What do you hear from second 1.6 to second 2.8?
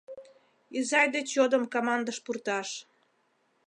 камандыш пурташ—